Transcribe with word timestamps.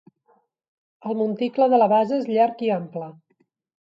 El 1.09 1.19
monticle 1.19 1.67
de 1.75 1.81
la 1.83 1.91
base 1.93 2.19
és 2.23 2.27
llarg 2.33 2.65
i 2.69 2.73
ample. 2.81 3.11